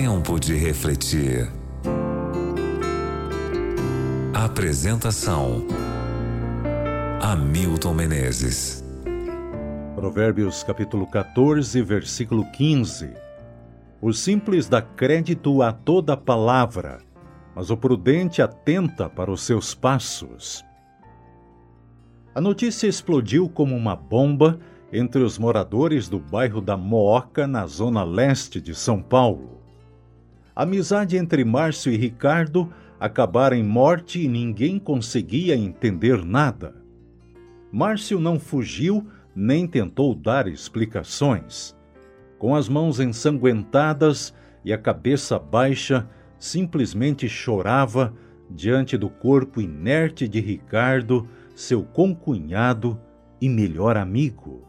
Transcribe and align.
Tempo 0.00 0.38
de 0.38 0.54
refletir. 0.54 1.50
Apresentação: 4.32 5.66
Hamilton 7.20 7.94
Menezes. 7.94 8.84
Provérbios 9.96 10.62
capítulo 10.62 11.04
14, 11.04 11.82
versículo 11.82 12.44
15. 12.52 13.12
O 14.00 14.12
simples 14.12 14.68
dá 14.68 14.80
crédito 14.80 15.62
a 15.62 15.72
toda 15.72 16.16
palavra, 16.16 17.00
mas 17.52 17.68
o 17.68 17.76
prudente 17.76 18.40
atenta 18.40 19.08
para 19.08 19.32
os 19.32 19.42
seus 19.42 19.74
passos. 19.74 20.64
A 22.36 22.40
notícia 22.40 22.86
explodiu 22.86 23.48
como 23.48 23.74
uma 23.74 23.96
bomba 23.96 24.60
entre 24.92 25.24
os 25.24 25.38
moradores 25.38 26.08
do 26.08 26.20
bairro 26.20 26.60
da 26.60 26.76
Mooca, 26.76 27.48
na 27.48 27.66
zona 27.66 28.04
leste 28.04 28.60
de 28.60 28.76
São 28.76 29.02
Paulo. 29.02 29.58
Amizade 30.58 31.16
entre 31.16 31.44
Márcio 31.44 31.92
e 31.92 31.96
Ricardo 31.96 32.68
acabara 32.98 33.56
em 33.56 33.62
morte 33.62 34.24
e 34.24 34.26
ninguém 34.26 34.76
conseguia 34.76 35.54
entender 35.54 36.24
nada. 36.24 36.74
Márcio 37.70 38.18
não 38.18 38.40
fugiu 38.40 39.06
nem 39.36 39.68
tentou 39.68 40.16
dar 40.16 40.48
explicações. 40.48 41.76
Com 42.40 42.56
as 42.56 42.68
mãos 42.68 42.98
ensanguentadas 42.98 44.34
e 44.64 44.72
a 44.72 44.78
cabeça 44.78 45.38
baixa, 45.38 46.10
simplesmente 46.40 47.28
chorava 47.28 48.12
diante 48.50 48.98
do 48.98 49.08
corpo 49.08 49.60
inerte 49.60 50.26
de 50.26 50.40
Ricardo, 50.40 51.28
seu 51.54 51.84
concunhado 51.84 53.00
e 53.40 53.48
melhor 53.48 53.96
amigo. 53.96 54.66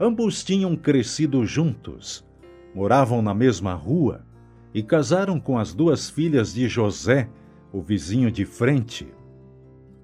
Ambos 0.00 0.42
tinham 0.42 0.74
crescido 0.74 1.46
juntos, 1.46 2.26
moravam 2.74 3.22
na 3.22 3.32
mesma 3.32 3.74
rua 3.74 4.28
e 4.72 4.82
casaram 4.82 5.40
com 5.40 5.58
as 5.58 5.72
duas 5.74 6.08
filhas 6.08 6.54
de 6.54 6.68
José, 6.68 7.28
o 7.72 7.80
vizinho 7.80 8.30
de 8.30 8.44
frente. 8.44 9.08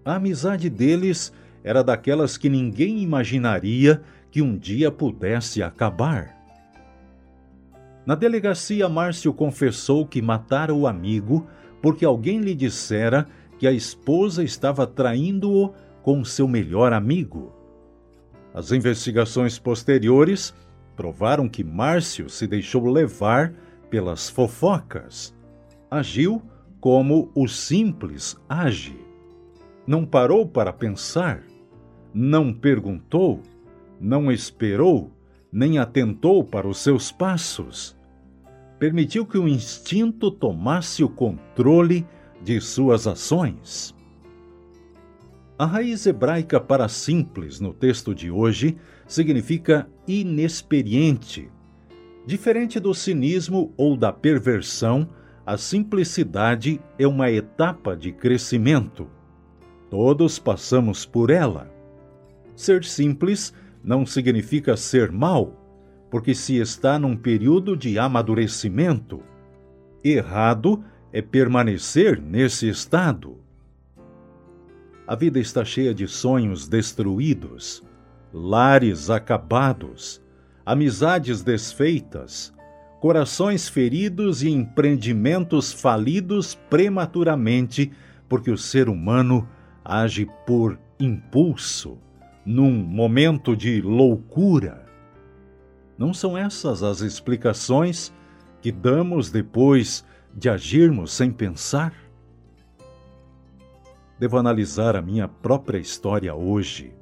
A 0.05 0.17
amizade 0.17 0.69
deles 0.70 1.33
era 1.62 1.83
daquelas 1.83 2.36
que 2.36 2.48
ninguém 2.48 3.00
imaginaria 3.03 4.03
que 4.31 4.41
um 4.42 4.56
dia 4.56 4.91
pudesse 4.91 5.62
acabar. 5.62 6.37
Na 8.05 8.14
delegacia, 8.14 8.89
Márcio 8.89 9.33
confessou 9.33 10.06
que 10.06 10.22
matara 10.22 10.72
o 10.72 10.87
amigo 10.87 11.47
porque 11.83 12.05
alguém 12.05 12.41
lhe 12.41 12.55
dissera 12.55 13.27
que 13.59 13.67
a 13.67 13.72
esposa 13.72 14.44
estava 14.44 14.87
traindo-o 14.87 15.72
com 16.03 16.25
seu 16.25 16.47
melhor 16.47 16.92
amigo. 16.92 17.53
As 18.55 18.70
investigações 18.70 19.59
posteriores 19.59 20.55
provaram 20.94 21.48
que 21.48 21.64
Márcio 21.64 22.31
se 22.31 22.47
deixou 22.47 22.87
levar 22.91 23.53
pelas 23.91 24.29
fofocas. 24.29 25.34
Agiu 25.91 26.42
como 26.81 27.31
o 27.34 27.48
simples 27.48 28.37
age. 28.48 28.97
Não 29.87 30.05
parou 30.05 30.47
para 30.47 30.73
pensar, 30.73 31.43
não 32.12 32.53
perguntou, 32.53 33.43
não 34.01 34.31
esperou, 34.31 35.12
nem 35.53 35.78
atentou 35.78 36.45
para 36.45 36.69
os 36.69 36.78
seus 36.78 37.12
passos. 37.12 37.97
Permitiu 38.78 39.25
que 39.25 39.39
o 39.39 39.48
instinto 39.48 40.31
tomasse 40.31 41.03
o 41.03 41.09
controle 41.09 42.06
de 42.43 42.61
suas 42.61 43.06
ações. 43.06 43.95
A 45.59 45.65
raiz 45.65 46.05
hebraica 46.05 46.61
para 46.61 46.87
simples 46.87 47.61
no 47.61 47.73
texto 47.73 48.15
de 48.15 48.31
hoje 48.31 48.77
significa 49.06 49.89
inexperiente. 50.06 51.50
Diferente 52.27 52.81
do 52.81 52.93
cinismo 52.93 53.73
ou 53.77 53.97
da 53.97 54.13
perversão, 54.13 55.09
a 55.47 55.56
simplicidade 55.56 56.81
é 56.99 57.06
uma 57.06 57.31
etapa 57.31 57.97
de 57.97 58.11
crescimento. 58.11 59.09
Todos 59.89 60.37
passamos 60.37 61.06
por 61.06 61.31
ela. 61.31 61.71
Ser 62.56 62.84
simples 62.84 63.55
não 63.83 64.05
significa 64.05 64.77
ser 64.77 65.12
mau, 65.12 65.55
porque 66.11 66.34
se 66.34 66.56
está 66.56 66.99
num 66.99 67.17
período 67.17 67.77
de 67.77 67.97
amadurecimento. 67.97 69.23
Errado 70.03 70.83
é 71.12 71.23
permanecer 71.23 72.21
nesse 72.21 72.69
estado. 72.69 73.39
A 75.06 75.15
vida 75.15 75.39
está 75.39 75.65
cheia 75.65 75.95
de 75.95 76.09
sonhos 76.09 76.67
destruídos, 76.67 77.84
lares 78.33 79.11
acabados, 79.11 80.21
amizades 80.66 81.43
desfeitas, 81.43 82.53
corações 83.00 83.69
feridos 83.69 84.43
e 84.43 84.50
empreendimentos 84.50 85.72
falidos 85.72 86.56
prematuramente, 86.69 87.93
porque 88.28 88.50
o 88.50 88.59
ser 88.59 88.88
humano 88.88 89.49
age 89.84 90.28
por 90.44 90.78
impulso, 91.00 91.97
num 92.44 92.72
momento 92.72 93.56
de 93.56 93.81
loucura. 93.81 94.84
Não 95.97 96.12
são 96.12 96.37
essas 96.37 96.82
as 96.82 97.00
explicações 97.00 98.12
que 98.60 98.72
damos 98.72 99.31
depois 99.31 100.05
de 100.34 100.50
agirmos 100.50 101.12
sem 101.12 101.31
pensar? 101.31 101.94
devo 104.19 104.38
analisar 104.38 104.97
a 104.97 105.03
minha 105.03 105.28
própria 105.28 105.78
história 105.78 106.34
hoje. 106.34 106.94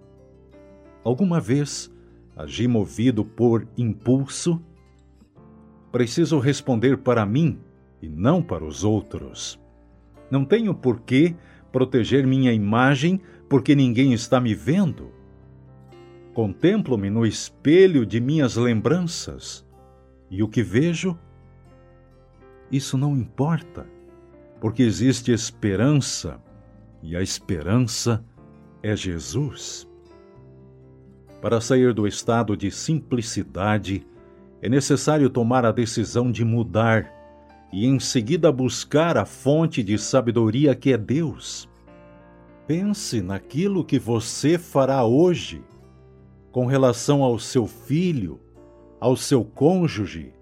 Alguma 1.04 1.40
vez 1.40 1.90
agi 2.36 2.66
movido 2.66 3.24
por 3.24 3.66
impulso? 3.76 4.60
Preciso 5.92 6.38
responder 6.38 6.98
para 6.98 7.24
mim 7.24 7.58
e 8.02 8.08
não 8.08 8.42
para 8.42 8.64
os 8.64 8.84
outros. 8.84 9.60
Não 10.30 10.44
tenho 10.44 10.74
por 10.74 11.00
que 11.00 11.34
proteger 11.70 12.26
minha 12.26 12.52
imagem 12.52 13.20
porque 13.48 13.74
ninguém 13.74 14.12
está 14.12 14.40
me 14.40 14.54
vendo. 14.54 15.12
Contemplo-me 16.32 17.10
no 17.10 17.24
espelho 17.24 18.04
de 18.04 18.20
minhas 18.20 18.56
lembranças 18.56 19.64
e 20.30 20.42
o 20.42 20.48
que 20.48 20.62
vejo? 20.62 21.16
Isso 22.72 22.98
não 22.98 23.16
importa, 23.16 23.86
porque 24.60 24.82
existe 24.82 25.30
esperança 25.30 26.40
e 27.02 27.14
a 27.14 27.22
esperança 27.22 28.24
é 28.82 28.96
Jesus. 28.96 29.88
Para 31.44 31.60
sair 31.60 31.92
do 31.92 32.06
estado 32.06 32.56
de 32.56 32.70
simplicidade, 32.70 34.06
é 34.62 34.68
necessário 34.70 35.28
tomar 35.28 35.66
a 35.66 35.72
decisão 35.72 36.32
de 36.32 36.42
mudar 36.42 37.12
e 37.70 37.84
em 37.84 38.00
seguida 38.00 38.50
buscar 38.50 39.18
a 39.18 39.26
fonte 39.26 39.82
de 39.82 39.98
sabedoria 39.98 40.74
que 40.74 40.90
é 40.90 40.96
Deus. 40.96 41.68
Pense 42.66 43.20
naquilo 43.20 43.84
que 43.84 43.98
você 43.98 44.56
fará 44.56 45.04
hoje 45.04 45.62
com 46.50 46.64
relação 46.64 47.22
ao 47.22 47.38
seu 47.38 47.66
filho, 47.66 48.40
ao 48.98 49.14
seu 49.14 49.44
cônjuge 49.44 50.32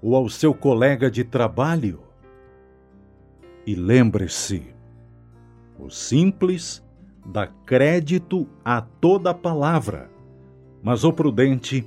ou 0.00 0.14
ao 0.14 0.28
seu 0.28 0.54
colega 0.54 1.10
de 1.10 1.24
trabalho. 1.24 2.00
E 3.66 3.74
lembre-se, 3.74 4.62
o 5.80 5.90
simples 5.90 6.80
dá 7.26 7.48
crédito 7.48 8.46
a 8.64 8.80
toda 8.80 9.34
palavra, 9.34 10.13
mas 10.84 11.02
o 11.02 11.10
prudente 11.10 11.82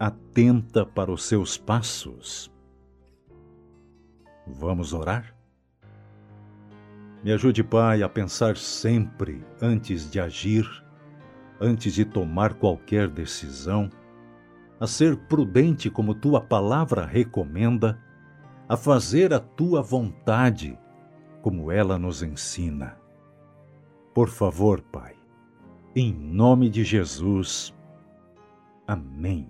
atenta 0.00 0.86
para 0.86 1.12
os 1.12 1.26
seus 1.26 1.58
passos. 1.58 2.50
Vamos 4.46 4.94
orar? 4.94 5.36
Me 7.22 7.32
ajude, 7.32 7.62
Pai, 7.62 8.02
a 8.02 8.08
pensar 8.08 8.56
sempre 8.56 9.44
antes 9.60 10.10
de 10.10 10.18
agir, 10.18 10.66
antes 11.60 11.92
de 11.92 12.06
tomar 12.06 12.54
qualquer 12.54 13.08
decisão, 13.08 13.90
a 14.80 14.86
ser 14.86 15.18
prudente 15.26 15.90
como 15.90 16.14
tua 16.14 16.40
palavra 16.40 17.04
recomenda, 17.04 18.02
a 18.66 18.74
fazer 18.74 19.34
a 19.34 19.38
tua 19.38 19.82
vontade 19.82 20.78
como 21.42 21.70
ela 21.70 21.98
nos 21.98 22.22
ensina. 22.22 22.96
Por 24.14 24.30
favor, 24.30 24.80
Pai, 24.80 25.14
em 25.94 26.10
nome 26.10 26.70
de 26.70 26.84
Jesus. 26.84 27.74
Amém. 28.86 29.48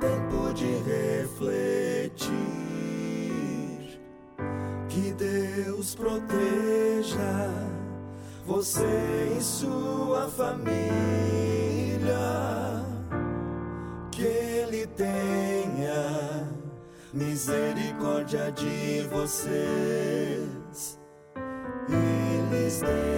Tempo 0.00 0.54
de 0.54 0.66
refletir, 0.66 2.30
que 4.88 5.12
Deus 5.14 5.96
proteja 5.96 7.50
você 8.46 9.36
e 9.36 9.42
sua 9.42 10.28
família, 10.28 10.78
que 14.12 14.22
Ele 14.22 14.86
tenha 14.86 16.48
misericórdia 17.12 18.52
de 18.52 19.02
vocês. 19.10 21.00
Ele 21.88 22.66
está. 22.68 23.17